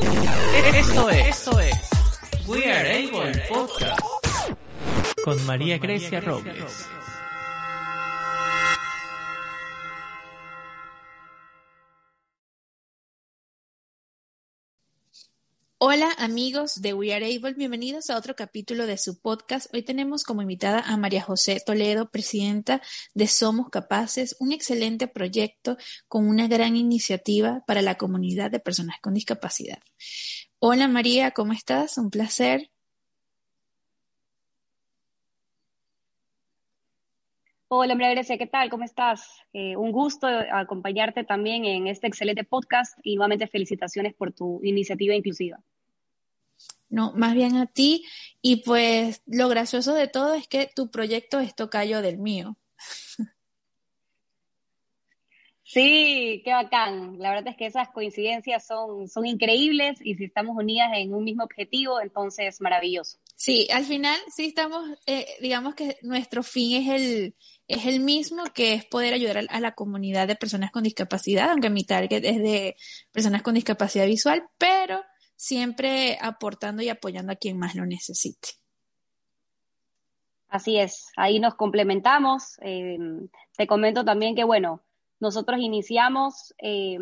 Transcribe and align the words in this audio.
Esto 0.00 1.10
es, 1.10 1.28
esto 1.28 1.60
es. 1.60 1.74
We 2.46 2.72
Are 2.72 3.08
Able 3.08 3.38
Podcast. 3.48 4.00
Con 5.24 5.44
María 5.46 5.78
Grecia 5.78 6.20
Robles. 6.20 6.86
Hola 15.84 16.12
amigos 16.16 16.80
de 16.80 16.94
We 16.94 17.12
Are 17.12 17.26
Able, 17.26 17.54
bienvenidos 17.54 18.08
a 18.08 18.16
otro 18.16 18.36
capítulo 18.36 18.86
de 18.86 18.96
su 18.96 19.20
podcast. 19.20 19.66
Hoy 19.74 19.82
tenemos 19.82 20.22
como 20.22 20.40
invitada 20.40 20.78
a 20.78 20.96
María 20.96 21.22
José 21.22 21.58
Toledo, 21.66 22.08
presidenta 22.08 22.80
de 23.14 23.26
Somos 23.26 23.68
Capaces, 23.68 24.36
un 24.38 24.52
excelente 24.52 25.08
proyecto 25.08 25.76
con 26.06 26.28
una 26.28 26.46
gran 26.46 26.76
iniciativa 26.76 27.64
para 27.66 27.82
la 27.82 27.96
comunidad 27.96 28.48
de 28.52 28.60
personas 28.60 29.00
con 29.00 29.14
discapacidad. 29.14 29.80
Hola 30.60 30.86
María, 30.86 31.32
¿cómo 31.32 31.52
estás? 31.52 31.98
Un 31.98 32.10
placer. 32.10 32.70
Hola 37.66 37.96
María 37.96 38.10
Grecia, 38.10 38.38
¿qué 38.38 38.46
tal? 38.46 38.70
¿Cómo 38.70 38.84
estás? 38.84 39.26
Eh, 39.52 39.76
un 39.76 39.90
gusto 39.90 40.28
acompañarte 40.28 41.24
también 41.24 41.64
en 41.64 41.88
este 41.88 42.06
excelente 42.06 42.44
podcast 42.44 42.96
y 43.02 43.16
nuevamente 43.16 43.48
felicitaciones 43.48 44.14
por 44.14 44.32
tu 44.32 44.60
iniciativa 44.62 45.16
inclusiva. 45.16 45.58
No, 46.92 47.12
más 47.14 47.34
bien 47.34 47.56
a 47.56 47.66
ti. 47.66 48.04
Y 48.42 48.56
pues 48.56 49.22
lo 49.26 49.48
gracioso 49.48 49.94
de 49.94 50.08
todo 50.08 50.34
es 50.34 50.46
que 50.46 50.70
tu 50.72 50.90
proyecto 50.90 51.40
es 51.40 51.54
tocayo 51.54 52.02
del 52.02 52.18
mío. 52.18 52.58
Sí, 55.64 56.42
qué 56.44 56.52
bacán. 56.52 57.18
La 57.18 57.30
verdad 57.30 57.48
es 57.48 57.56
que 57.56 57.64
esas 57.64 57.88
coincidencias 57.88 58.66
son, 58.66 59.08
son 59.08 59.24
increíbles 59.24 59.98
y 60.04 60.16
si 60.16 60.24
estamos 60.24 60.54
unidas 60.54 60.90
en 60.94 61.14
un 61.14 61.24
mismo 61.24 61.44
objetivo, 61.44 61.98
entonces 61.98 62.60
maravilloso. 62.60 63.16
Sí, 63.36 63.66
al 63.72 63.86
final 63.86 64.20
sí 64.28 64.44
estamos, 64.44 64.86
eh, 65.06 65.26
digamos 65.40 65.74
que 65.74 65.96
nuestro 66.02 66.42
fin 66.42 66.82
es 66.82 67.00
el, 67.00 67.36
es 67.68 67.86
el 67.86 68.00
mismo, 68.00 68.44
que 68.52 68.74
es 68.74 68.84
poder 68.84 69.14
ayudar 69.14 69.46
a, 69.48 69.60
la 69.60 69.72
comunidad 69.72 70.28
de 70.28 70.36
personas 70.36 70.70
con 70.70 70.82
discapacidad, 70.82 71.50
aunque 71.50 71.70
mi 71.70 71.84
target 71.84 72.22
es 72.22 72.42
de 72.42 72.76
personas 73.10 73.40
con 73.40 73.54
discapacidad 73.54 74.04
visual, 74.04 74.44
pero 74.58 75.02
siempre 75.42 76.18
aportando 76.22 76.82
y 76.82 76.88
apoyando 76.88 77.32
a 77.32 77.34
quien 77.34 77.58
más 77.58 77.74
lo 77.74 77.84
necesite. 77.84 78.50
Así 80.48 80.78
es, 80.78 81.10
ahí 81.16 81.40
nos 81.40 81.56
complementamos. 81.56 82.60
Eh, 82.62 82.96
te 83.56 83.66
comento 83.66 84.04
también 84.04 84.36
que, 84.36 84.44
bueno, 84.44 84.82
nosotros 85.18 85.58
iniciamos, 85.58 86.54
eh, 86.58 86.96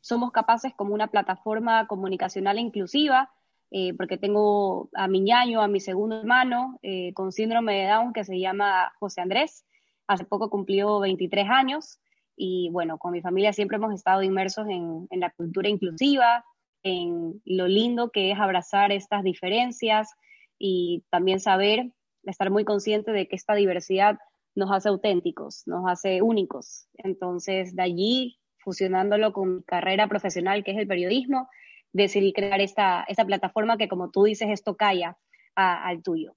somos 0.00 0.32
capaces 0.32 0.72
como 0.74 0.94
una 0.94 1.08
plataforma 1.08 1.86
comunicacional 1.86 2.58
inclusiva, 2.58 3.30
eh, 3.70 3.92
porque 3.92 4.16
tengo 4.16 4.88
a 4.94 5.06
mi 5.06 5.20
ñaño, 5.20 5.60
a 5.60 5.68
mi 5.68 5.80
segundo 5.80 6.20
hermano 6.20 6.80
con 7.12 7.30
síndrome 7.30 7.74
de 7.74 7.88
Down 7.88 8.14
que 8.14 8.24
se 8.24 8.40
llama 8.40 8.94
José 9.00 9.20
Andrés. 9.20 9.66
Hace 10.06 10.24
poco 10.24 10.48
cumplió 10.48 10.98
23 11.00 11.46
años 11.50 11.98
y 12.36 12.70
bueno, 12.70 12.96
con 12.96 13.12
mi 13.12 13.20
familia 13.20 13.52
siempre 13.52 13.76
hemos 13.76 13.92
estado 13.92 14.22
inmersos 14.22 14.66
en 14.66 15.20
la 15.20 15.28
cultura 15.28 15.68
inclusiva, 15.68 16.42
en 16.84 17.42
lo 17.44 17.66
lindo 17.66 18.10
que 18.10 18.30
es 18.30 18.38
abrazar 18.38 18.92
estas 18.92 19.24
diferencias 19.24 20.10
y 20.58 21.02
también 21.10 21.40
saber, 21.40 21.90
estar 22.22 22.50
muy 22.50 22.64
consciente 22.64 23.10
de 23.10 23.26
que 23.26 23.36
esta 23.36 23.54
diversidad 23.54 24.18
nos 24.54 24.70
hace 24.70 24.88
auténticos, 24.88 25.64
nos 25.66 25.84
hace 25.90 26.22
únicos. 26.22 26.86
Entonces, 26.94 27.74
de 27.74 27.82
allí, 27.82 28.38
fusionándolo 28.58 29.32
con 29.32 29.56
mi 29.56 29.62
carrera 29.62 30.08
profesional, 30.08 30.62
que 30.62 30.70
es 30.70 30.78
el 30.78 30.86
periodismo, 30.86 31.48
decidí 31.92 32.32
crear 32.32 32.60
esta, 32.60 33.04
esta 33.08 33.24
plataforma 33.24 33.76
que, 33.76 33.88
como 33.88 34.10
tú 34.10 34.24
dices, 34.24 34.48
esto 34.50 34.76
calla 34.76 35.18
al 35.54 36.02
tuyo. 36.02 36.36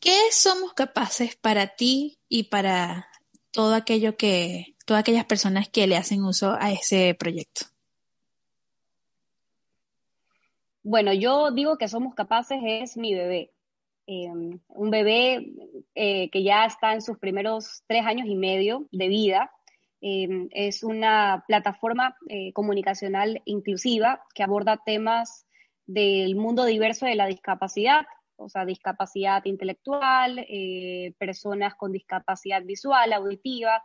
¿Qué 0.00 0.18
somos 0.30 0.74
capaces 0.74 1.36
para 1.36 1.68
ti 1.68 2.18
y 2.28 2.44
para 2.44 3.08
todo 3.50 3.74
aquello 3.74 4.16
que, 4.16 4.74
todas 4.84 5.00
aquellas 5.00 5.24
personas 5.24 5.68
que 5.68 5.86
le 5.86 5.96
hacen 5.96 6.24
uso 6.24 6.56
a 6.58 6.72
ese 6.72 7.14
proyecto? 7.14 7.73
Bueno, 10.84 11.14
yo 11.14 11.50
digo 11.50 11.78
que 11.78 11.88
somos 11.88 12.14
capaces 12.14 12.58
es 12.62 12.98
mi 12.98 13.14
bebé. 13.14 13.50
Em, 14.06 14.60
un 14.68 14.90
bebé 14.90 15.50
eh, 15.94 16.28
que 16.30 16.42
ya 16.42 16.66
está 16.66 16.92
en 16.92 17.00
sus 17.00 17.18
primeros 17.18 17.82
tres 17.86 18.04
años 18.04 18.26
y 18.28 18.36
medio 18.36 18.86
de 18.92 19.08
vida. 19.08 19.50
Em, 20.02 20.48
es 20.52 20.84
una 20.84 21.42
plataforma 21.48 22.14
eh, 22.28 22.52
comunicacional 22.52 23.40
inclusiva 23.46 24.22
que 24.34 24.42
aborda 24.42 24.82
temas 24.84 25.46
del 25.86 26.36
mundo 26.36 26.66
diverso 26.66 27.06
de 27.06 27.14
la 27.14 27.26
discapacidad, 27.26 28.04
o 28.36 28.50
sea, 28.50 28.66
discapacidad 28.66 29.42
intelectual, 29.46 30.44
eh, 30.50 31.14
personas 31.18 31.74
con 31.76 31.92
discapacidad 31.92 32.62
visual, 32.62 33.12
auditiva, 33.14 33.82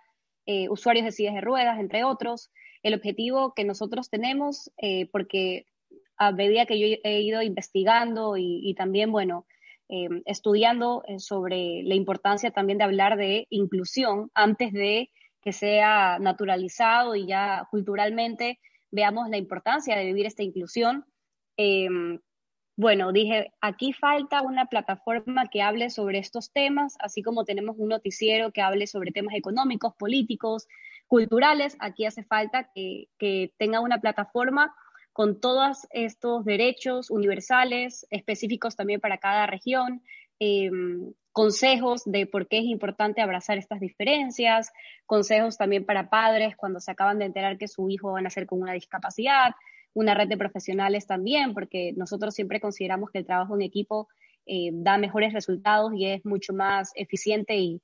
usuarios 0.70 1.06
de 1.06 1.12
sillas 1.12 1.36
de 1.36 1.42
ruedas, 1.42 1.80
entre 1.80 2.04
otros. 2.04 2.50
El 2.82 2.96
objetivo 2.96 3.54
que 3.54 3.66
nosotros 3.66 4.09
tenemos, 4.09 4.72
porque 5.12 5.68
a 6.19 6.34
medida 6.34 6.66
que 6.66 6.78
yo 6.78 6.97
he 7.03 7.22
ido 7.22 7.41
investigando 7.41 8.35
y, 8.38 8.75
también, 8.78 9.12
bueno, 9.12 9.47
em, 9.88 10.22
estudiando 10.25 11.02
eh, 11.07 11.18
sobre 11.19 11.81
la 11.84 11.96
importancia 11.96 12.52
también 12.52 12.78
de 12.78 12.84
hablar 12.84 13.18
de 13.18 13.47
inclusión 13.50 14.29
antes 14.35 14.74
de 14.74 15.09
que 15.41 15.53
sea 15.53 16.19
naturalizado 16.19 17.16
y 17.16 17.25
ya 17.25 17.66
culturalmente 17.72 18.59
veamos 18.91 19.29
la 19.29 19.38
importancia 19.38 19.96
de 19.96 20.06
vivir 20.06 20.25
esta 20.25 20.44
inclusión. 20.44 21.06
Em, 21.56 22.19
bueno, 22.75 23.13
dije, 23.13 23.52
aquí 23.62 23.94
falta 23.94 24.41
una 24.41 24.66
plataforma 24.66 25.47
que 25.47 25.62
hable 25.62 25.90
sobre 25.90 26.19
estos 26.19 26.52
temas, 26.52 26.97
así 27.00 27.24
como 27.24 27.46
tenemos 27.46 27.78
un 27.79 27.90
noticiero 27.90 28.52
que 28.52 28.62
hable 28.62 28.88
sobre 28.88 29.12
temas 29.12 29.35
económicos, 29.35 29.94
políticos, 29.97 30.68
culturales, 31.08 31.78
aquí 31.79 32.06
hace 32.06 32.24
falta 32.24 32.72
que 32.74 33.53
tenga 33.58 33.79
una 33.79 34.00
plataforma 34.00 34.75
con 35.19 35.41
todos 35.41 35.85
estos 35.90 36.46
derechos 36.46 37.12
universales 37.12 38.07
específicos 38.09 38.78
también 38.78 39.02
para 39.02 39.18
cada 39.18 39.47
región, 39.47 40.02
em, 40.40 41.12
consejos 41.34 42.03
de 42.06 42.25
por 42.25 42.47
qué 42.47 42.59
es 42.59 42.63
importante 42.63 43.19
abrazar 43.19 43.58
estas 43.58 43.81
diferencias, 43.81 44.72
consejos 45.06 45.58
también 45.58 45.85
para 45.85 46.09
padres 46.09 46.56
cuando 46.56 46.79
se 46.79 46.91
acaban 46.91 47.19
de 47.19 47.25
enterar 47.25 47.58
que 47.58 47.68
su 47.68 47.90
hijo 47.90 48.13
va 48.13 48.19
a 48.19 48.22
nacer 48.22 48.46
con 48.46 48.62
una 48.62 48.72
discapacidad, 48.72 49.56
una 49.94 50.13
red 50.13 50.29
de 50.29 50.38
profesionales 50.38 51.06
también, 51.06 51.53
porque 51.53 51.91
nosotros 51.97 52.34
siempre 52.34 52.62
consideramos 52.62 53.09
que 53.12 53.18
el 53.18 53.25
trabajo 53.25 53.56
en 53.56 53.63
equipo 53.63 54.08
eh, 54.46 54.69
da 54.72 54.97
mejores 54.97 55.34
resultados 55.34 55.91
y 55.96 56.06
es 56.06 56.24
mucho 56.24 56.53
más 56.53 56.94
eficiente 56.96 57.58
y, 57.58 57.81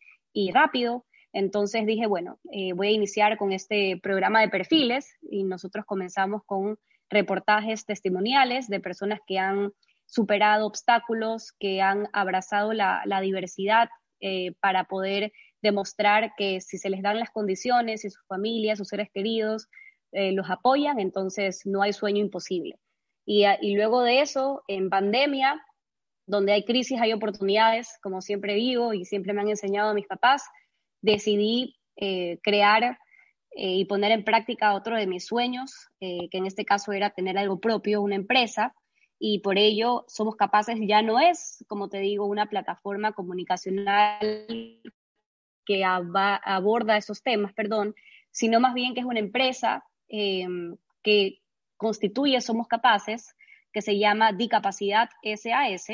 rápido. 0.54 1.04
Entonces 1.36 1.86
dije, 1.86 2.08
bueno, 2.08 2.40
eh, 2.50 2.72
voy 2.72 2.88
a 2.88 2.92
iniciar 2.92 3.38
con 3.38 3.52
este 3.52 4.00
programa 4.02 4.40
de 4.40 4.48
perfiles 4.48 5.18
y 5.22 5.44
nosotros 5.44 5.84
comenzamos 5.84 6.44
con 6.46 6.80
reportajes 7.10 7.86
testimoniales 7.86 8.70
de 8.70 8.80
personas 8.80 9.20
que 9.28 9.38
han 9.38 9.74
superado 10.06 10.66
obstáculos, 10.66 11.52
que 11.60 11.82
han 11.82 12.08
abrazado 12.14 12.72
la, 12.72 13.04
diversidad 13.22 13.90
eh, 14.22 14.54
para 14.62 14.86
poder 14.86 15.34
demostrar 15.62 16.32
que 16.38 16.62
si 16.62 16.78
se 16.78 16.90
les 16.90 17.02
dan 17.02 17.20
las 17.20 17.32
condiciones 17.32 18.06
y 18.06 18.12
sus 18.12 18.26
familias, 18.28 18.78
sus 18.78 18.88
seres 18.88 19.10
queridos 19.14 19.68
eh, 20.14 20.32
los 20.32 20.50
apoyan, 20.50 21.02
entonces 21.02 21.66
no 21.66 21.82
hay 21.82 21.92
sueño 21.92 22.22
imposible. 22.22 22.80
Y, 23.26 23.76
luego 23.76 24.04
de 24.04 24.22
eso, 24.22 24.64
en 24.70 24.90
pandemia, 24.90 25.62
donde 26.28 26.54
hay 26.54 26.64
crisis, 26.64 27.02
hay 27.02 27.12
oportunidades, 27.12 27.98
como 28.02 28.22
siempre 28.22 28.54
digo 28.54 28.94
y 28.94 29.04
siempre 29.04 29.34
me 29.34 29.42
han 29.42 29.50
enseñado 29.50 29.94
mis 29.94 30.08
papás, 30.08 30.46
decidí 31.06 31.78
eh, 31.96 32.40
crear 32.42 32.84
eh, 32.84 33.76
y 33.76 33.86
poner 33.86 34.12
en 34.12 34.24
práctica 34.24 34.74
otro 34.74 34.98
de 34.98 35.08
mis 35.08 35.26
sueños, 35.26 35.88
eh, 36.00 36.28
que 36.30 36.40
en 36.40 36.46
este 36.46 36.66
caso 36.66 36.92
era 36.92 37.12
tener 37.12 37.38
algo 37.38 37.60
propio, 37.60 38.02
una 38.02 38.16
empresa, 38.16 38.74
y 39.18 39.40
por 39.40 39.58
ello 39.58 40.04
somos 40.08 40.36
capaces, 40.36 40.78
ya 40.82 41.02
no 41.02 41.20
es, 41.20 41.64
como 41.68 41.88
te 41.88 42.00
digo, 42.00 42.26
una 42.26 42.48
plataforma 42.48 43.14
comunicacional 43.14 44.82
que 45.66 45.84
aborda 45.84 46.98
esos 46.98 47.24
temas, 47.24 47.54
perdón, 47.54 47.96
sino 48.32 48.60
más 48.60 48.74
bien 48.74 48.94
que 48.94 49.00
es 49.00 49.06
una 49.06 49.20
empresa 49.20 49.86
em, 50.10 50.76
que 51.02 51.40
constituye 51.78 52.42
Somos 52.42 52.68
Capaces, 52.68 53.36
que 53.72 53.82
se 53.82 53.98
llama 53.98 54.34
Dicapacidad 54.34 55.10
SAS, 55.24 55.88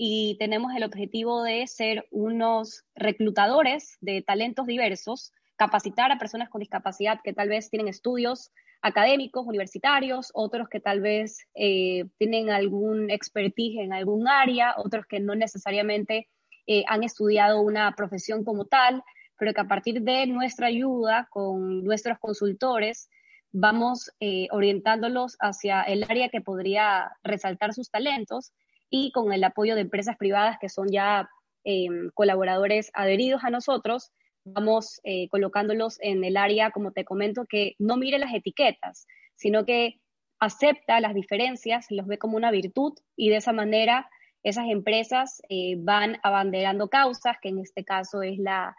y 0.00 0.36
tenemos 0.38 0.72
el 0.76 0.84
objetivo 0.84 1.42
de 1.42 1.66
ser 1.66 2.06
unos 2.12 2.84
reclutadores 2.94 3.98
de 4.00 4.22
talentos 4.22 4.68
diversos 4.68 5.32
capacitar 5.56 6.12
a 6.12 6.18
personas 6.18 6.48
con 6.50 6.60
discapacidad 6.60 7.18
que 7.22 7.32
tal 7.32 7.48
vez 7.48 7.68
tienen 7.68 7.88
estudios 7.88 8.52
académicos, 8.80 9.44
universitarios, 9.44 10.30
otros 10.34 10.68
que 10.68 10.78
tal 10.78 11.00
vez 11.00 11.48
eh, 11.56 12.04
tienen 12.16 12.50
algún 12.50 13.10
expertise 13.10 13.80
en 13.80 13.92
algún 13.92 14.28
área, 14.28 14.74
otros 14.76 15.04
que 15.04 15.18
no 15.18 15.34
necesariamente 15.34 16.28
eh, 16.68 16.84
han 16.86 17.02
estudiado 17.02 17.60
una 17.60 17.92
profesión 17.96 18.44
como 18.44 18.66
tal, 18.66 19.02
pero 19.36 19.52
que 19.52 19.62
a 19.62 19.66
partir 19.66 20.02
de 20.02 20.28
nuestra 20.28 20.68
ayuda 20.68 21.26
con 21.28 21.82
nuestros 21.82 22.20
consultores 22.20 23.10
vamos 23.50 24.12
eh, 24.20 24.46
orientándolos 24.52 25.36
hacia 25.40 25.82
el 25.82 26.04
área 26.04 26.28
que 26.28 26.40
podría 26.40 27.10
resaltar 27.24 27.74
sus 27.74 27.90
talentos 27.90 28.52
y 28.90 29.12
con 29.12 29.32
el 29.32 29.44
apoyo 29.44 29.74
de 29.74 29.82
empresas 29.82 30.16
privadas 30.16 30.58
que 30.60 30.68
son 30.68 30.88
ya 30.90 31.28
em, 31.64 32.10
colaboradores 32.14 32.90
adheridos 32.94 33.44
a 33.44 33.50
nosotros, 33.50 34.10
vamos 34.44 35.00
eh, 35.04 35.28
colocándolos 35.28 35.98
en 36.00 36.24
el 36.24 36.36
área, 36.36 36.70
como 36.70 36.92
te 36.92 37.04
comento, 37.04 37.46
que 37.48 37.74
no 37.78 37.96
mire 37.96 38.18
las 38.18 38.34
etiquetas, 38.34 39.06
sino 39.36 39.64
que 39.64 40.00
acepta 40.40 41.00
las 41.00 41.14
diferencias, 41.14 41.86
los 41.90 42.06
ve 42.06 42.18
como 42.18 42.36
una 42.36 42.50
virtud 42.50 42.94
y 43.16 43.28
de 43.28 43.36
esa 43.36 43.52
manera 43.52 44.08
esas 44.42 44.66
empresas 44.68 45.42
eh, 45.48 45.74
van 45.78 46.18
abanderando 46.22 46.88
causas, 46.88 47.36
que 47.42 47.48
en 47.48 47.58
este 47.58 47.84
caso 47.84 48.22
es 48.22 48.38
la, 48.38 48.74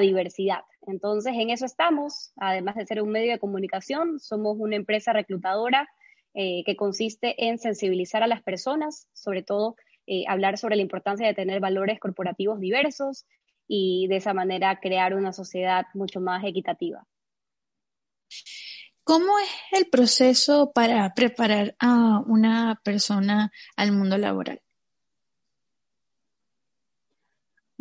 diversidad. 0.00 0.60
Entonces, 0.86 1.32
en 1.34 1.50
eso 1.50 1.66
estamos, 1.66 2.32
además 2.36 2.76
de 2.76 2.86
ser 2.86 3.02
un 3.02 3.10
medio 3.10 3.32
de 3.32 3.38
comunicación, 3.38 4.20
somos 4.20 4.56
una 4.58 4.76
empresa 4.76 5.12
reclutadora 5.12 5.88
eh, 6.34 6.62
que 6.64 6.76
consiste 6.76 7.46
en 7.46 7.58
sensibilizar 7.58 8.22
a 8.22 8.26
las 8.28 8.42
personas, 8.42 9.08
sobre 9.12 9.42
todo 9.42 9.76
eh, 10.06 10.24
hablar 10.28 10.58
sobre 10.58 10.76
la 10.76 10.82
importancia 10.82 11.26
de 11.26 11.34
tener 11.34 11.60
valores 11.60 12.00
corporativos 12.00 12.60
diversos 12.60 13.26
y 13.66 14.06
de 14.08 14.16
esa 14.16 14.34
manera 14.34 14.80
crear 14.80 15.14
una 15.14 15.32
sociedad 15.32 15.86
mucho 15.94 16.20
más 16.20 16.44
equitativa. 16.44 17.06
¿Cómo 19.04 19.38
es 19.38 19.48
el 19.72 19.88
proceso 19.88 20.72
para 20.72 21.12
preparar 21.14 21.74
a 21.78 22.20
una 22.26 22.80
persona 22.84 23.50
al 23.76 23.92
mundo 23.92 24.18
laboral? 24.18 24.60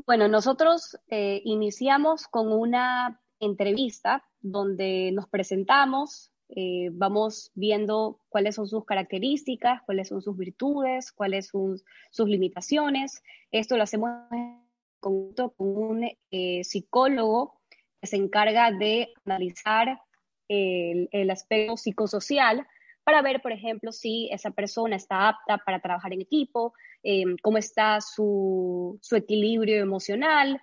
Bueno, 0.06 0.28
nosotros 0.28 0.98
eh, 1.08 1.42
iniciamos 1.46 2.28
con 2.28 2.52
una 2.52 3.22
entrevista 3.40 4.24
donde 4.42 5.12
nos 5.14 5.28
presentamos, 5.28 6.32
eh, 6.56 6.90
vamos 6.92 7.52
viendo 7.54 8.20
cuáles 8.28 8.56
son 8.56 8.68
sus 8.68 8.84
características, 8.84 9.84
cuáles 9.84 10.08
son 10.08 10.22
sus 10.22 10.36
virtudes, 10.36 11.12
cuáles 11.12 11.48
son 11.48 11.80
sus 12.10 12.28
limitaciones. 12.28 13.22
Esto 13.52 13.78
lo 13.78 13.84
hacemos 13.84 14.10
con 15.00 15.34
un 15.58 16.10
eh, 16.32 16.64
psicólogo 16.64 17.62
que 18.02 18.08
se 18.08 18.16
encarga 18.16 18.72
de 18.72 19.14
analizar 19.26 20.02
el, 20.48 21.30
aspecto 21.30 21.78
psicosocial 21.78 22.66
para 23.04 23.22
ver, 23.22 23.42
por 23.42 23.52
ejemplo, 23.52 23.92
si 23.92 24.30
esa 24.32 24.50
persona 24.50 24.96
está 24.96 25.30
apta 25.30 25.60
para 25.60 25.80
trabajar 25.80 26.14
en 26.14 26.22
equipo, 26.22 26.74
eh, 27.04 27.26
cómo 27.44 27.60
está 27.60 28.02
su, 28.02 29.00
equilibrio 29.12 29.78
emocional, 29.82 30.60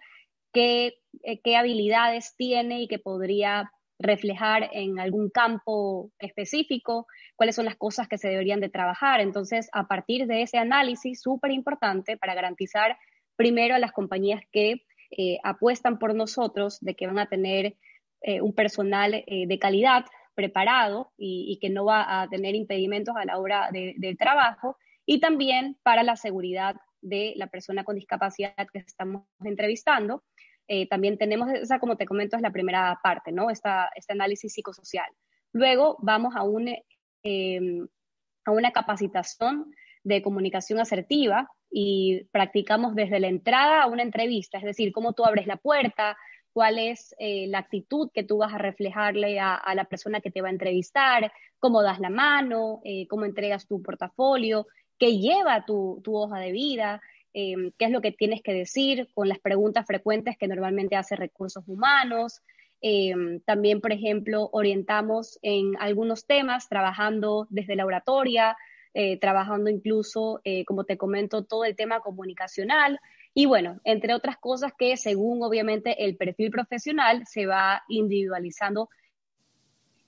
qué, 0.53 0.99
qué, 1.45 1.57
habilidades 1.57 2.35
tiene 2.37 2.83
y 2.83 2.89
que 2.89 2.99
podría 2.99 3.71
reflejar 3.99 4.71
en 4.73 4.99
algún 5.01 5.31
campo 5.31 6.11
específico, 6.19 7.07
cuáles 7.35 7.57
son 7.57 7.65
las 7.65 7.77
cosas 7.77 8.09
que 8.09 8.19
se 8.19 8.29
deberían 8.29 8.61
de 8.61 8.69
trabajar. 8.69 9.21
Entonces, 9.21 9.69
a 9.73 9.89
partir 9.89 10.27
de 10.27 10.43
ese 10.43 10.59
análisis, 10.59 11.21
súper 11.21 11.51
importante 11.51 12.17
para 12.17 12.35
garantizar 12.35 12.99
primero 13.37 13.75
a 13.75 13.79
las 13.79 13.93
compañías 13.93 14.43
que 14.53 14.85
eh, 15.11 15.39
apuestan 15.45 15.99
por 15.99 16.15
nosotros 16.15 16.79
de 16.81 16.95
que 16.95 17.07
van 17.07 17.19
a 17.19 17.27
tener 17.27 17.77
eh, 18.23 18.41
un 18.41 18.55
personal 18.55 19.15
eh, 19.15 19.47
de 19.47 19.59
calidad 19.59 20.05
preparado 20.35 21.13
y, 21.17 21.59
que 21.61 21.71
no 21.71 21.87
va 21.87 22.21
a 22.21 22.29
tener 22.29 22.55
impedimentos 22.55 23.17
a 23.17 23.25
la 23.25 23.39
hora 23.39 23.71
del 23.73 24.19
trabajo 24.19 24.77
y 25.07 25.19
también 25.19 25.79
para 25.83 26.03
la 26.03 26.17
seguridad 26.17 26.77
de 27.01 27.33
la 27.37 27.47
persona 27.47 27.85
con 27.85 27.97
discapacidad 27.97 28.55
que 28.71 28.81
estamos 28.81 29.23
entrevistando. 29.43 30.25
Eh, 30.69 30.89
también 30.89 31.19
tenemos, 31.19 31.51
esa 31.51 31.79
como 31.79 31.97
te 31.97 32.07
comento, 32.07 32.37
es 32.37 32.43
la 32.43 32.53
primera 32.53 32.99
parte, 33.03 33.33
¿no? 33.33 33.51
Esta, 33.51 33.91
este 33.95 34.13
análisis 34.13 34.53
psicosocial. 34.53 35.07
Luego 35.53 35.97
vamos 36.01 36.35
a, 36.37 36.43
un, 36.43 36.69
a 36.69 38.51
una 38.51 38.73
capacitación 38.73 39.73
de 40.03 40.23
comunicación 40.23 40.79
asertiva 40.79 41.51
y 41.71 42.25
practicamos 42.31 42.95
desde 42.95 43.21
la 43.21 43.29
entrada 43.29 43.83
a 43.83 43.87
una 43.87 44.03
entrevista, 44.03 44.59
es 44.59 44.65
decir, 44.65 44.93
cómo 44.93 45.13
tú 45.13 45.25
abres 45.25 45.47
la 45.47 45.57
puerta, 45.57 46.17
cuál 46.57 46.79
es 46.79 47.15
eh, 47.19 47.49
la 47.49 47.59
actitud 47.59 48.11
que 48.15 48.25
tú 48.25 48.39
vas 48.39 48.55
a 48.55 48.57
reflejarle 48.57 49.39
a, 49.39 49.61
la 49.75 49.85
persona 49.85 50.23
que 50.23 50.31
te 50.31 50.41
va 50.41 50.49
a 50.49 50.53
entrevistar, 50.53 51.31
cómo 51.59 51.83
das 51.83 52.01
la 52.01 52.09
mano, 52.09 52.81
eh, 52.83 53.07
cómo 53.09 53.27
entregas 53.27 53.67
tu 53.67 53.83
portafolio, 53.83 54.67
qué 54.99 55.19
lleva 55.19 55.67
tu, 55.67 56.01
hoja 56.07 56.39
de 56.39 56.53
vida, 56.53 57.03
em, 57.37 57.71
qué 57.79 57.85
es 57.85 57.91
lo 57.91 58.01
que 58.01 58.13
tienes 58.13 58.41
que 58.43 58.55
decir 58.55 59.09
con 59.15 59.29
las 59.29 59.39
preguntas 59.39 59.87
frecuentes 59.87 60.39
que 60.39 60.49
normalmente 60.49 60.97
hace 60.97 61.17
recursos 61.17 61.63
humanos. 61.67 62.41
Em, 62.81 63.41
también, 63.41 63.81
por 63.81 63.93
ejemplo, 63.93 64.49
orientamos 64.53 65.39
en 65.43 65.77
algunos 65.79 66.27
temas, 66.27 66.69
trabajando 66.69 67.47
desde 67.51 67.77
la 67.77 67.85
oratoria, 67.85 68.57
eh, 68.95 69.19
trabajando 69.19 69.69
incluso, 69.69 70.41
como 70.67 70.85
te 70.85 70.97
comento, 70.97 71.45
todo 71.45 71.65
el 71.67 71.77
tema 71.77 72.01
comunicacional, 72.01 72.99
y 73.39 73.45
bueno, 73.45 73.79
entre 73.85 74.15
otras 74.15 74.39
cosas 74.39 74.73
que 74.79 74.97
según 74.97 75.43
obviamente 75.43 76.07
el 76.07 76.17
perfil 76.17 76.51
profesional 76.51 77.27
se 77.27 77.45
va 77.45 77.83
individualizando 77.87 78.89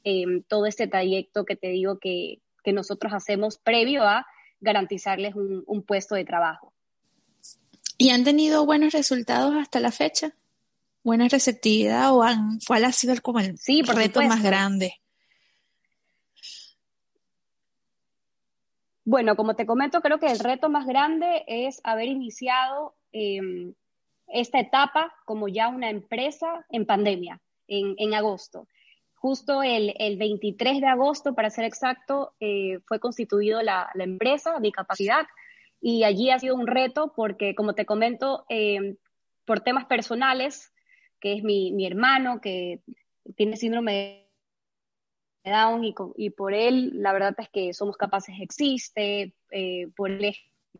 eh, 0.02 0.42
todo 0.48 0.64
este 0.64 0.86
trayecto 0.86 1.44
que 1.44 1.54
te 1.54 1.68
digo 1.68 1.98
que, 1.98 2.40
nosotros 2.70 3.14
hacemos 3.14 3.56
previo 3.56 4.02
a 4.02 4.26
garantizarles 4.60 5.34
un, 5.34 5.82
puesto 5.86 6.16
de 6.16 6.26
trabajo. 6.26 6.74
¿Y 7.98 8.10
han 8.10 8.24
tenido 8.24 8.64
buenos 8.64 8.92
resultados 8.92 9.54
hasta 9.56 9.80
la 9.80 9.90
fecha? 9.90 10.32
¿Buena 11.02 11.28
receptividad 11.28 12.14
o 12.14 12.22
han, 12.22 12.58
cuál 12.66 12.84
ha 12.84 12.92
sido 12.92 13.14
como 13.20 13.40
el 13.40 13.58
reto 13.86 14.22
más 14.22 14.42
grande? 14.42 14.94
Bueno, 19.04 19.36
como 19.36 19.56
te 19.56 19.66
comento, 19.66 20.00
creo 20.00 20.18
que 20.18 20.30
el 20.30 20.38
reto 20.38 20.68
más 20.68 20.86
grande 20.86 21.44
es 21.46 21.80
haber 21.82 22.08
iniciado 22.08 22.94
Em, 23.12 23.74
esta 24.26 24.60
etapa 24.60 25.14
como 25.24 25.48
ya 25.48 25.68
una 25.68 25.88
empresa 25.88 26.66
en 26.68 26.84
pandemia, 26.84 27.40
en, 27.66 28.14
agosto. 28.14 28.68
Justo 29.14 29.62
el, 29.62 29.94
23 30.18 30.82
de 30.82 30.86
agosto, 30.86 31.34
para 31.34 31.48
ser 31.48 31.64
exacto, 31.64 32.34
eh, 32.38 32.78
fue 32.86 33.00
constituido 33.00 33.62
la, 33.62 33.90
empresa 33.94 34.60
de 34.60 34.70
capacidad 34.70 35.26
y 35.80 36.04
allí 36.04 36.30
ha 36.30 36.38
sido 36.38 36.54
un 36.54 36.66
reto 36.66 37.12
porque, 37.14 37.54
como 37.54 37.74
te 37.74 37.86
comento, 37.86 38.44
em, 38.48 38.96
por 39.44 39.60
temas 39.60 39.86
personales, 39.86 40.72
que 41.20 41.34
es 41.34 41.42
mi, 41.42 41.86
hermano 41.86 42.40
que 42.40 42.82
tiene 43.36 43.56
síndrome 43.56 44.28
de 45.44 45.50
Down 45.50 45.82
y, 46.16 46.30
por 46.30 46.54
él, 46.54 46.90
la 47.02 47.12
verdad 47.12 47.34
es 47.38 47.48
que 47.48 47.72
Somos 47.72 47.96
Capaces 47.96 48.34
existe, 48.40 49.34
eh, 49.50 49.88
por 49.96 50.10
él 50.10 50.34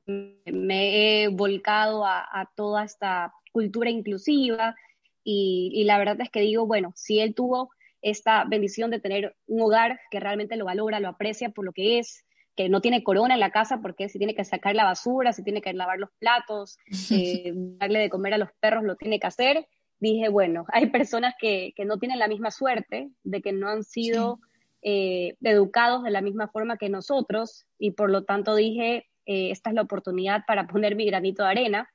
me 0.07 1.23
he 1.23 1.29
volcado 1.29 2.05
a, 2.05 2.51
toda 2.57 2.85
esta 2.85 3.33
cultura 3.53 3.91
inclusiva 3.91 4.77
y, 5.25 5.85
la 5.85 5.99
verdad 5.99 6.21
es 6.21 6.31
que 6.31 6.41
digo, 6.41 6.67
bueno, 6.67 6.93
si 6.95 7.21
él 7.21 7.35
tuvo 7.35 7.71
esta 8.01 8.45
bendición 8.45 8.91
de 8.91 9.01
tener 9.01 9.37
un 9.47 9.63
hogar 9.63 10.01
que 10.11 10.21
realmente 10.21 10.57
lo 10.57 10.65
valora, 10.65 11.01
lo 11.01 11.09
aprecia 11.09 11.51
por 11.51 11.65
lo 11.65 11.73
que 11.73 11.99
es, 11.99 12.25
que 12.59 12.69
no 12.69 12.81
tiene 12.81 13.05
corona 13.05 13.35
en 13.35 13.41
la 13.41 13.53
casa 13.53 13.79
porque 13.81 14.09
si 14.09 14.19
tiene 14.19 14.35
que 14.35 14.45
sacar 14.45 14.75
la 14.75 14.83
basura, 14.83 15.33
si 15.33 15.45
tiene 15.45 15.63
que 15.63 15.73
lavar 15.73 16.01
los 16.01 16.11
platos, 16.19 16.77
eh, 17.13 17.53
darle 17.55 18.01
de 18.01 18.11
comer 18.11 18.35
a 18.35 18.39
los 18.39 18.51
perros, 18.59 18.83
lo 18.83 18.97
tiene 18.97 19.21
que 19.21 19.29
hacer. 19.29 19.69
Dije, 20.01 20.29
bueno, 20.29 20.67
hay 20.73 20.87
personas 20.87 21.35
que, 21.41 21.73
no 21.87 21.99
tienen 21.99 22.19
la 22.19 22.27
misma 22.27 22.51
suerte, 22.51 23.11
de 23.23 23.43
que 23.43 23.53
no 23.53 23.69
han 23.69 23.85
sido 23.85 24.41
eh, 24.83 25.37
educados 25.41 26.03
de 26.03 26.11
la 26.11 26.21
misma 26.21 26.49
forma 26.49 26.79
que 26.79 26.89
nosotros 26.89 27.65
y 27.79 27.93
por 27.93 28.11
lo 28.11 28.25
tanto 28.25 28.57
dije, 28.57 29.07
eh, 29.25 29.53
esta 29.53 29.71
es 29.71 29.77
la 29.77 29.83
oportunidad 29.83 30.43
para 30.45 30.67
poner 30.73 30.97
mi 30.97 31.07
granito 31.07 31.45
de 31.45 31.51
arena. 31.51 31.89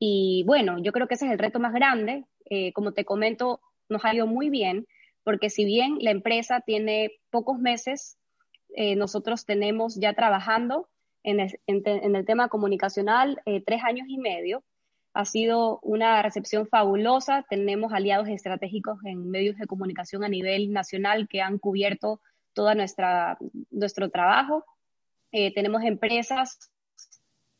Y 0.00 0.42
bueno, 0.44 0.82
yo 0.82 0.90
creo 0.90 1.06
que 1.06 1.14
ese 1.14 1.26
es 1.26 1.32
el 1.32 1.38
reto 1.38 1.60
más 1.60 1.72
grande. 1.72 2.24
Eh, 2.46 2.72
como 2.72 2.94
te 2.94 3.04
comento, 3.04 3.60
nos 3.88 4.04
ha 4.04 4.12
ido 4.12 4.26
muy 4.26 4.50
bien, 4.50 4.88
porque 5.22 5.50
si 5.50 5.64
bien 5.64 5.98
la 6.00 6.10
empresa 6.10 6.62
tiene 6.62 7.12
pocos 7.30 7.60
meses, 7.60 8.18
eh, 8.74 8.96
nosotros 8.96 9.44
tenemos 9.44 9.96
ya 9.96 10.14
trabajando 10.14 10.88
en 11.22 11.40
el, 11.40 12.24
tema 12.24 12.48
comunicacional 12.48 13.42
tres 13.66 13.82
años 13.84 14.06
y 14.08 14.16
medio. 14.16 14.64
Ha 15.12 15.26
sido 15.26 15.78
una 15.82 16.22
recepción 16.22 16.66
fabulosa. 16.66 17.44
Tenemos 17.50 17.92
aliados 17.92 18.28
estratégicos 18.28 18.98
en 19.04 19.30
medios 19.30 19.58
de 19.58 19.66
comunicación 19.66 20.24
a 20.24 20.28
nivel 20.28 20.72
nacional 20.72 21.28
que 21.28 21.42
han 21.42 21.58
cubierto 21.58 22.20
todo 22.54 22.74
nuestro 22.74 24.10
trabajo. 24.10 24.64
tenemos 25.30 25.82
empresas 25.82 26.70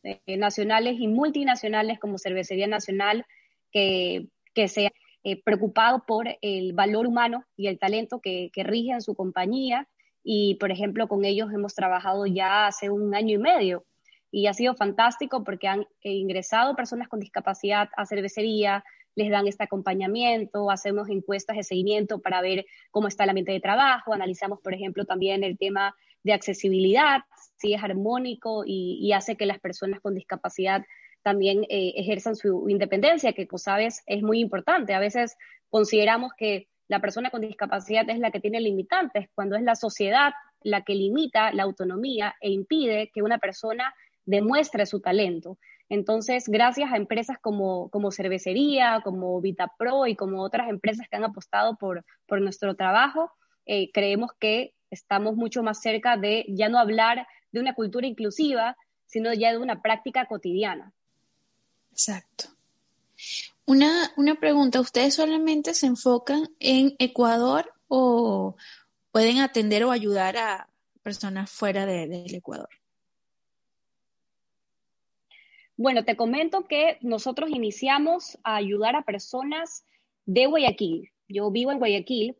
eh, 0.03 0.37
nacionales 0.37 0.95
y 0.99 1.07
multinacionales 1.07 1.99
como 1.99 2.17
Cervecería 2.17 2.65
Nacional 2.65 3.23
que, 3.71 4.25
que 4.55 4.67
se 4.67 4.87
han 4.87 4.91
eh, 5.23 5.39
preocupado 5.43 6.03
por 6.07 6.27
el 6.41 6.73
valor 6.73 7.05
humano 7.05 7.45
y 7.55 7.67
el 7.67 7.77
talento 7.77 8.19
que, 8.19 8.49
que 8.51 8.63
rige 8.63 8.93
en 8.93 9.01
su 9.01 9.13
compañía. 9.13 9.87
Y, 10.23 10.55
por 10.55 10.71
ejemplo, 10.71 11.07
con 11.07 11.25
ellos 11.25 11.51
hemos 11.53 11.73
trabajado 11.73 12.25
ya 12.25 12.67
hace 12.67 12.89
un 12.89 13.15
año 13.15 13.35
y 13.35 13.39
medio 13.39 13.85
y 14.31 14.47
ha 14.47 14.53
sido 14.53 14.75
fantástico 14.75 15.43
porque 15.43 15.67
han 15.67 15.85
ingresado 16.03 16.75
personas 16.75 17.09
con 17.09 17.19
discapacidad 17.19 17.89
a 17.97 18.05
cervecería, 18.05 18.83
les 19.15 19.29
dan 19.29 19.47
este 19.47 19.63
acompañamiento, 19.63 20.71
hacemos 20.71 21.09
encuestas 21.09 21.57
de 21.57 21.63
seguimiento 21.63 22.21
para 22.21 22.41
ver 22.41 22.65
cómo 22.91 23.07
está 23.07 23.25
el 23.25 23.31
ambiente 23.31 23.51
de 23.51 23.59
trabajo, 23.59 24.13
analizamos, 24.13 24.59
por 24.61 24.73
ejemplo, 24.73 25.05
también 25.05 25.43
el 25.43 25.57
tema 25.57 25.95
de 26.23 26.33
accesibilidad, 26.33 27.21
si 27.57 27.73
es 27.73 27.83
armónico 27.83 28.63
y, 28.65 29.11
hace 29.11 29.35
que 29.35 29.45
las 29.45 29.59
personas 29.59 29.99
con 29.99 30.15
discapacidad 30.15 30.85
también 31.23 31.63
eh, 31.69 31.93
ejerzan 31.97 32.35
su 32.35 32.69
independencia, 32.69 33.33
que, 33.33 33.45
pues, 33.45 33.63
sabes, 33.63 34.01
es 34.05 34.23
muy 34.23 34.39
importante. 34.39 34.93
A 34.93 34.99
veces 34.99 35.35
consideramos 35.69 36.31
que 36.37 36.67
la 36.91 36.99
persona 36.99 37.29
con 37.29 37.39
discapacidad 37.39 38.09
es 38.09 38.19
la 38.19 38.31
que 38.31 38.41
tiene 38.41 38.59
limitantes, 38.59 39.29
cuando 39.33 39.55
es 39.55 39.63
la 39.63 39.75
sociedad 39.75 40.33
la 40.61 40.81
que 40.81 40.93
limita 40.93 41.53
la 41.53 41.63
autonomía 41.63 42.35
e 42.41 42.51
impide 42.51 43.09
que 43.13 43.21
una 43.21 43.37
persona 43.37 43.93
demuestre 44.25 44.85
su 44.85 44.99
talento. 44.99 45.57
Entonces, 45.87 46.49
gracias 46.49 46.91
a 46.91 46.97
empresas 46.97 47.37
como, 47.39 47.89
como 47.91 48.11
Cervecería, 48.11 48.99
como 49.05 49.39
VitaPro 49.39 50.05
y 50.05 50.17
como 50.17 50.43
otras 50.43 50.67
empresas 50.67 51.07
que 51.09 51.15
han 51.15 51.23
apostado 51.23 51.77
por, 51.77 52.03
por 52.27 52.41
nuestro 52.41 52.75
trabajo, 52.75 53.31
eh, 53.65 53.89
creemos 53.93 54.31
que 54.37 54.73
estamos 54.89 55.37
mucho 55.37 55.63
más 55.63 55.79
cerca 55.79 56.17
de 56.17 56.43
ya 56.49 56.67
no 56.67 56.77
hablar 56.77 57.25
de 57.53 57.61
una 57.61 57.73
cultura 57.73 58.05
inclusiva, 58.05 58.75
sino 59.05 59.31
ya 59.33 59.51
de 59.51 59.59
una 59.59 59.81
práctica 59.81 60.25
cotidiana. 60.25 60.91
Exacto. 61.93 62.49
Una, 63.71 64.11
una 64.17 64.35
pregunta, 64.35 64.81
¿ustedes 64.81 65.15
solamente 65.15 65.73
se 65.73 65.85
enfocan 65.87 66.49
en 66.59 66.93
Ecuador 66.99 67.71
o 67.87 68.57
pueden 69.13 69.39
atender 69.39 69.85
o 69.85 69.91
ayudar 69.91 70.35
a 70.35 70.67
personas 71.01 71.49
fuera 71.49 71.85
del 71.85 72.35
Ecuador? 72.35 72.67
Bueno, 75.77 76.03
te 76.03 76.17
comento 76.17 76.67
que 76.67 76.97
nosotros 76.99 77.49
iniciamos 77.49 78.37
a 78.43 78.57
ayudar 78.57 78.97
a 78.97 79.03
personas 79.03 79.85
de 80.25 80.47
Guayaquil. 80.47 81.09
Yo 81.29 81.49
vivo 81.49 81.71
en 81.71 81.79
Guayaquil 81.79 82.35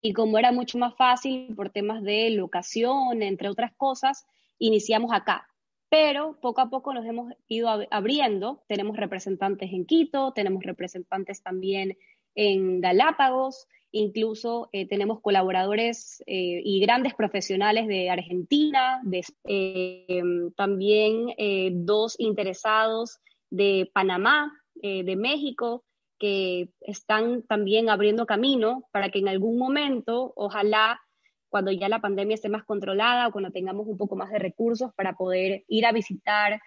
y 0.00 0.12
como 0.12 0.36
era 0.36 0.50
mucho 0.50 0.78
más 0.78 0.96
fácil 0.96 1.54
por 1.54 1.70
temas 1.70 2.02
de 2.02 2.30
locación, 2.30 3.22
entre 3.22 3.48
otras 3.48 3.72
cosas, 3.76 4.26
iniciamos 4.58 5.12
acá. 5.12 5.48
Pero 5.92 6.38
poco 6.40 6.62
a 6.62 6.70
poco 6.70 6.94
nos 6.94 7.04
hemos 7.04 7.34
ido 7.48 7.68
abriendo. 7.90 8.62
Tenemos 8.66 8.96
representantes 8.96 9.70
en 9.74 9.84
Quito, 9.84 10.32
tenemos 10.32 10.62
representantes 10.62 11.42
también 11.42 11.98
en 12.34 12.80
Galápagos, 12.80 13.68
incluso 13.90 14.70
eh, 14.72 14.88
tenemos 14.88 15.20
colaboradores 15.20 16.22
eh, 16.26 16.62
y 16.64 16.80
grandes 16.80 17.12
profesionales 17.12 17.88
de 17.88 18.08
Argentina, 18.08 19.02
eh, 19.44 20.22
también 20.56 21.26
dos 21.84 22.18
interesados 22.18 23.18
de 23.50 23.90
Panamá, 23.92 24.50
de 24.74 25.14
México, 25.16 25.84
que 26.18 26.70
están 26.80 27.42
también 27.42 27.90
abriendo 27.90 28.24
camino 28.24 28.88
para 28.92 29.10
que 29.10 29.18
en 29.18 29.28
algún 29.28 29.58
momento, 29.58 30.32
ojalá 30.36 31.02
cuando 31.52 31.70
ya 31.70 31.88
la 31.90 32.00
pandemia 32.00 32.34
esté 32.34 32.48
más 32.48 32.64
controlada 32.64 33.28
o 33.28 33.32
cuando 33.32 33.50
tengamos 33.50 33.86
un 33.86 33.98
poco 33.98 34.16
más 34.16 34.30
de 34.30 34.38
recursos 34.38 34.90
para 34.94 35.12
poder 35.12 35.64
ir 35.68 35.84
a 35.84 35.92
visitar 35.92 36.60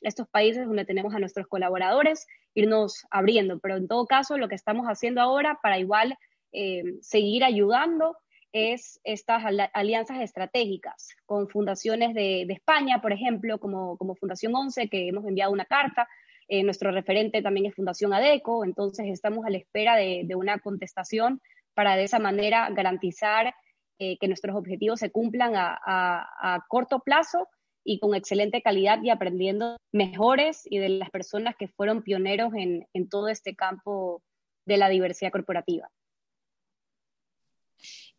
estos 0.00 0.26
países 0.28 0.66
donde 0.66 0.86
tenemos 0.86 1.14
a 1.14 1.18
nuestros 1.18 1.46
colaboradores, 1.46 2.26
irnos 2.54 3.06
abriendo. 3.10 3.60
Pero 3.60 3.76
en 3.76 3.86
todo 3.86 4.06
caso, 4.06 4.38
lo 4.38 4.48
que 4.48 4.54
estamos 4.54 4.86
haciendo 4.86 5.20
ahora 5.20 5.58
para 5.62 5.78
igual 5.78 6.16
eh, 6.52 6.82
seguir 7.00 7.44
ayudando 7.44 8.16
es 8.52 9.00
estas 9.04 9.42
alianzas 9.72 10.20
estratégicas 10.20 11.10
con 11.24 11.48
fundaciones 11.48 12.12
de, 12.14 12.42
España, 12.42 13.00
por 13.00 13.12
ejemplo, 13.12 13.58
como, 13.58 13.96
como, 13.98 14.16
Fundación 14.16 14.54
11, 14.54 14.88
que 14.88 15.08
hemos 15.08 15.24
enviado 15.26 15.52
una 15.52 15.64
carta. 15.64 16.08
Eh, 16.48 16.62
nuestro 16.62 16.90
referente 16.90 17.40
también 17.40 17.66
es 17.66 17.74
Fundación 17.74 18.12
ADECO, 18.12 18.64
entonces 18.64 19.06
estamos 19.08 19.46
a 19.46 19.50
la 19.50 19.58
espera 19.58 19.96
de, 19.96 20.26
una 20.34 20.58
contestación 20.58 21.40
para 21.74 21.96
de 21.96 22.04
esa 22.04 22.18
manera 22.18 22.68
garantizar 22.70 23.54
eh, 24.02 24.18
que 24.18 24.28
nuestros 24.28 24.56
objetivos 24.56 25.00
se 25.00 25.10
cumplan 25.10 25.52
a, 25.54 26.64
corto 26.68 27.00
plazo 27.00 27.48
y 27.84 27.98
con 27.98 28.14
excelente 28.14 28.62
calidad 28.62 29.02
y 29.02 29.10
aprendiendo 29.10 29.76
mejores 29.92 30.62
y 30.64 30.78
de 30.78 30.88
las 30.88 31.10
personas 31.10 31.54
que 31.56 31.68
fueron 31.68 32.02
pioneros 32.02 32.52
en 32.54 33.08
todo 33.08 33.28
este 33.28 33.54
campo 33.54 34.22
de 34.66 34.76
la 34.76 34.88
diversidad 34.88 35.32
corporativa. 35.32 35.88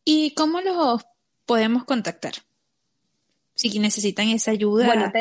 ¿Y 0.05 0.33
cómo 0.35 0.61
los 0.61 1.05
podemos 1.45 1.85
contactar? 1.85 2.33
Si 3.55 3.79
necesitan 3.79 4.29
esa 4.29 4.51
ayuda. 4.51 4.85
Bueno, 4.85 5.11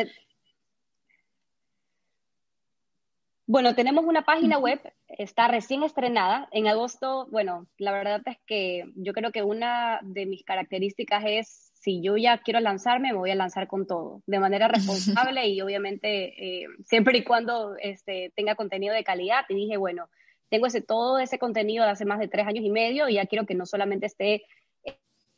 tenemos 3.75 4.05
una 4.05 4.23
página 4.23 4.57
web, 4.57 4.79
está 5.07 5.47
recién 5.47 5.83
estrenada. 5.83 6.47
En 6.51 6.67
agosto, 6.67 7.27
bueno, 7.29 7.67
la 7.77 7.91
verdad 7.91 8.21
es 8.25 8.37
que 8.45 8.85
yo 8.95 9.13
creo 9.13 9.31
que 9.31 9.43
una 9.43 9.99
de 10.01 10.25
mis 10.25 10.43
características 10.43 11.23
es, 11.27 11.71
si 11.73 12.01
yo 12.01 12.15
ya 12.15 12.37
quiero 12.37 12.61
lanzarme, 12.61 13.11
me 13.11 13.19
voy 13.19 13.31
a 13.31 13.35
lanzar 13.35 13.67
con 13.67 13.85
todo, 13.85 14.21
de 14.27 14.39
manera 14.39 14.67
responsable 14.69 15.47
y 15.47 15.59
obviamente 15.61 16.63
eh, 16.63 16.67
siempre 16.85 17.17
y 17.17 17.23
cuando 17.23 17.75
este, 17.79 18.31
tenga 18.35 18.55
contenido 18.55 18.93
de 18.93 19.03
calidad. 19.03 19.43
Y 19.49 19.55
dije, 19.55 19.77
bueno, 19.77 20.07
tengo 20.49 20.67
ese, 20.67 20.81
todo 20.81 21.19
ese 21.19 21.37
contenido 21.37 21.83
de 21.83 21.91
hace 21.91 22.05
más 22.05 22.19
de 22.19 22.29
tres 22.29 22.47
años 22.47 22.63
y 22.63 22.69
medio 22.69 23.09
y 23.09 23.15
ya 23.15 23.25
quiero 23.25 23.45
que 23.45 23.55
no 23.55 23.65
solamente 23.65 24.05
esté 24.05 24.43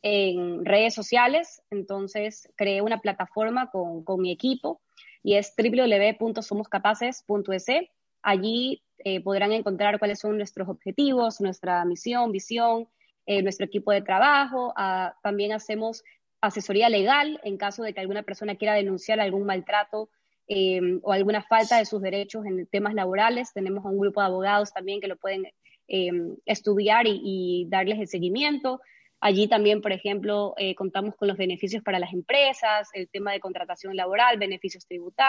en 0.02 0.64
redes 0.64 0.94
sociales, 0.94 1.60
entonces 1.70 2.48
creé 2.54 2.82
una 2.82 3.00
plataforma 3.00 3.70
con, 3.70 4.04
con 4.04 4.20
mi 4.20 4.30
equipo 4.30 4.80
y 5.24 5.34
es 5.34 5.52
www.somoscapaces.es. 5.58 7.90
Allí 8.26 8.82
eh, 8.98 9.20
podrán 9.20 9.52
encontrar 9.52 10.00
cuáles 10.00 10.18
son 10.18 10.36
nuestros 10.36 10.68
objetivos, 10.68 11.40
nuestra 11.40 11.84
misión, 11.84 12.32
visión, 12.32 12.88
eh, 13.24 13.40
nuestro 13.40 13.66
equipo 13.66 13.92
de 13.92 14.02
trabajo. 14.02 14.72
Ah, 14.76 15.14
también 15.22 15.52
hacemos 15.52 16.02
asesoría 16.40 16.88
legal 16.88 17.38
en 17.44 17.56
caso 17.56 17.84
de 17.84 17.94
que 17.94 18.00
alguna 18.00 18.24
persona 18.24 18.56
quiera 18.56 18.74
denunciar 18.74 19.20
algún 19.20 19.46
maltrato 19.46 20.08
eh, 20.48 20.80
o 21.04 21.12
alguna 21.12 21.44
falta 21.44 21.78
de 21.78 21.84
sus 21.84 22.02
derechos 22.02 22.44
en 22.46 22.66
temas 22.66 22.94
laborales. 22.94 23.52
Tenemos 23.52 23.84
un 23.84 23.96
grupo 23.96 24.20
de 24.20 24.26
abogados 24.26 24.72
también 24.72 25.00
que 25.00 25.06
lo 25.06 25.16
pueden 25.16 25.44
estudiar 26.46 27.06
y, 27.06 27.20
y 27.22 27.66
darles 27.68 28.00
el 28.00 28.08
seguimiento. 28.08 28.80
Allí 29.20 29.48
también, 29.48 29.80
por 29.80 29.92
ejemplo, 29.92 30.54
eh, 30.58 30.74
contamos 30.74 31.14
con 31.16 31.28
los 31.28 31.36
beneficios 31.38 31.82
para 31.82 31.98
las 31.98 32.12
empresas, 32.12 32.88
el 32.92 33.08
tema 33.08 33.32
de 33.32 33.40
contratación 33.40 33.96
laboral, 33.96 34.38
beneficios 34.38 34.86
tributarios 34.86 35.26